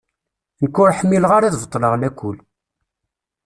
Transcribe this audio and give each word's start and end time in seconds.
Nekk 0.61 0.75
ur 0.83 0.93
ḥmileɣ 0.99 1.31
ara 1.37 1.45
ad 1.47 1.57
beṭṭleɣ 1.61 1.93
lakul. 1.97 2.37